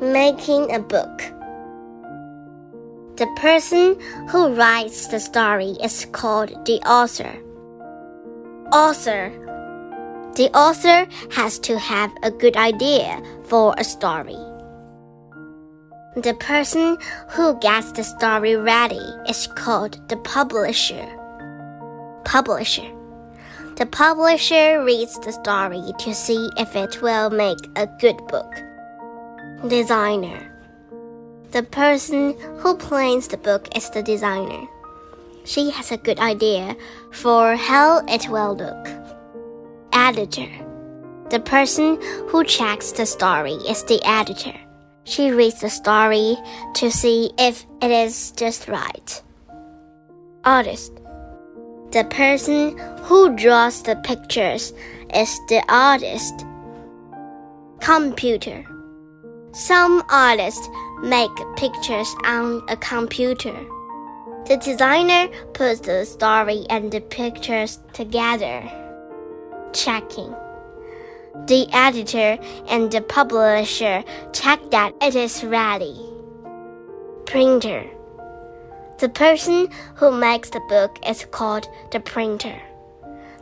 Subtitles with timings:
[0.00, 1.22] Making a book.
[3.16, 7.34] The person who writes the story is called the author.
[8.74, 9.32] Author.
[10.34, 14.36] The author has to have a good idea for a story.
[16.14, 16.98] The person
[17.30, 19.00] who gets the story ready
[19.30, 21.08] is called the publisher.
[22.26, 22.92] Publisher.
[23.76, 28.52] The publisher reads the story to see if it will make a good book.
[29.64, 30.52] Designer.
[31.50, 34.68] The person who plans the book is the designer.
[35.44, 36.76] She has a good idea
[37.10, 38.86] for how it will look.
[39.94, 40.50] Editor.
[41.30, 44.52] The person who checks the story is the editor.
[45.04, 46.36] She reads the story
[46.74, 49.22] to see if it is just right.
[50.44, 50.92] Artist.
[51.92, 54.74] The person who draws the pictures
[55.14, 56.44] is the artist.
[57.80, 58.66] Computer.
[59.56, 60.68] Some artists
[61.00, 63.56] make pictures on a computer.
[64.44, 68.70] The designer puts the story and the pictures together.
[69.72, 70.34] Checking.
[71.46, 72.36] The editor
[72.68, 76.04] and the publisher check that it is ready.
[77.24, 77.86] Printer.
[78.98, 82.60] The person who makes the book is called the printer.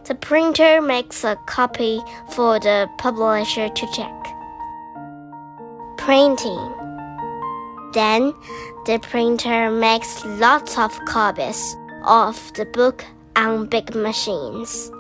[0.05, 2.00] The printer makes a copy
[2.31, 4.23] for the publisher to check
[6.05, 6.60] printing.
[7.94, 8.34] Then
[8.84, 11.74] the printer makes lots of copies
[12.05, 13.02] of the book
[13.36, 14.91] on big machines.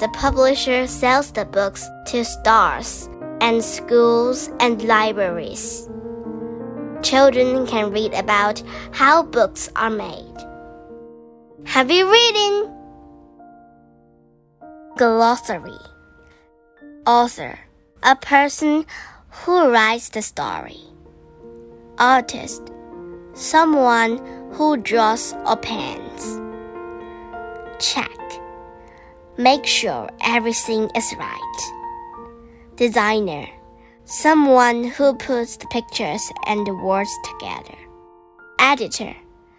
[0.00, 3.10] The publisher sells the books to stores
[3.42, 5.86] and schools and libraries.
[7.02, 8.62] Children can read about
[8.92, 10.38] how books are made.
[11.66, 12.72] Heavy reading.
[14.96, 15.76] Glossary.
[17.06, 17.58] Author.
[18.02, 18.86] A person
[19.42, 20.80] who writes the story.
[21.98, 22.62] Artist,
[23.34, 24.18] someone
[24.52, 26.38] who draws or paints.
[27.80, 28.16] Check,
[29.36, 31.60] make sure everything is right.
[32.76, 33.46] Designer,
[34.04, 37.78] someone who puts the pictures and the words together.
[38.60, 39.14] Editor,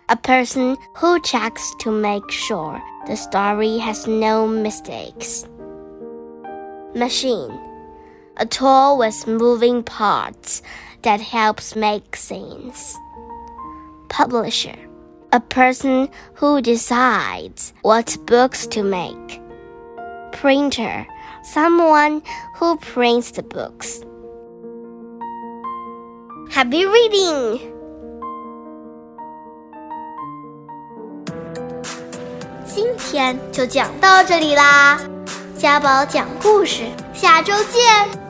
[0.07, 5.45] a person who checks to make sure the story has no mistakes.
[6.95, 7.51] Machine
[8.36, 10.62] a tool with moving parts
[11.02, 12.96] that helps make scenes.
[14.08, 14.76] Publisher,
[15.32, 19.40] a person who decides what books to make.
[20.32, 21.06] Printer,
[21.42, 22.22] someone
[22.56, 24.02] who prints the books.
[26.50, 27.60] Happy reading!
[32.64, 34.98] 今天就讲到这里啦，
[35.58, 38.23] 家宝讲故事，下周见。